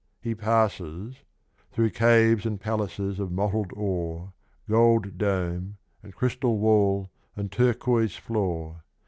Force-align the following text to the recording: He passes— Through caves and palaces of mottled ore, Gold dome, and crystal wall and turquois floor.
He 0.19 0.33
passes— 0.33 1.17
Through 1.73 1.91
caves 1.91 2.47
and 2.47 2.59
palaces 2.59 3.19
of 3.19 3.31
mottled 3.31 3.69
ore, 3.75 4.33
Gold 4.67 5.19
dome, 5.19 5.77
and 6.01 6.15
crystal 6.15 6.57
wall 6.57 7.11
and 7.35 7.51
turquois 7.51 8.07
floor. 8.17 8.83